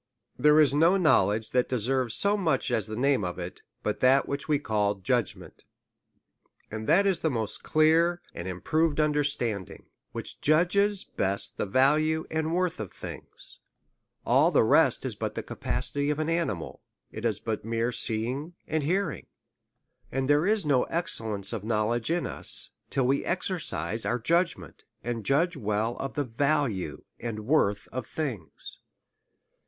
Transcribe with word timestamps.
There 0.35 0.59
is 0.59 0.73
no 0.73 0.97
knowledge 0.97 1.51
that 1.51 1.69
deserves 1.69 2.15
so 2.15 2.35
much 2.35 2.71
as 2.71 2.87
the 2.87 2.95
name 2.95 3.23
of 3.23 3.37
it, 3.37 3.61
but 3.83 3.99
that 3.99 4.27
which 4.27 4.47
we 4.47 4.57
call 4.57 4.95
judgment. 4.95 5.63
And 6.71 6.87
that 6.87 7.05
is 7.05 7.19
the 7.19 7.29
most 7.29 7.61
clear 7.61 8.19
and 8.33 8.47
improved 8.47 8.99
understanding, 8.99 9.85
which 10.11 10.41
judges 10.41 11.03
best 11.03 11.51
of 11.51 11.57
the 11.57 11.65
value 11.67 12.25
and 12.31 12.51
worth 12.51 12.79
of 12.79 12.91
things; 12.91 13.59
all 14.25 14.49
the 14.49 14.63
rest 14.63 15.05
is 15.05 15.13
but 15.13 15.35
the 15.35 15.43
capacity 15.43 16.09
of 16.09 16.17
an 16.17 16.31
animal, 16.31 16.81
is 17.11 17.39
but 17.39 17.63
mere 17.63 17.91
seeing 17.91 18.55
and 18.67 18.81
hearing. 18.83 19.27
And 20.11 20.27
there 20.27 20.47
is 20.47 20.65
no 20.65 20.85
excellence 20.85 21.53
of 21.53 21.61
any 21.61 21.69
knowledge 21.69 22.09
in 22.09 22.25
us, 22.25 22.71
till 22.89 23.05
we 23.05 23.23
exercise 23.23 24.03
our 24.03 24.17
judgment, 24.17 24.83
and 25.03 25.23
judge 25.23 25.55
well 25.55 25.95
of 25.97 26.15
the 26.15 26.23
value 26.25 27.03
and 27.19 27.45
worth 27.45 27.87
of 27.89 28.07
things. 28.07 28.79